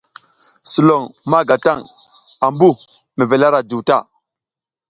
Sulon 0.71 1.03
ma 1.29 1.39
ga 1.47 1.55
taƞ 1.65 1.79
ambu 2.45 2.69
mevel 3.17 3.43
ara 3.47 3.59
juw 3.69 3.81
ta. 3.87 3.97